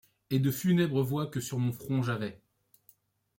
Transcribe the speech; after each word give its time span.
Et 0.31 0.39
de 0.39 0.49
funèbres 0.49 1.03
voix 1.03 1.27
que 1.27 1.39
sur 1.39 1.59
mon 1.59 1.71
front 1.71 2.01
j’avais 2.01 2.41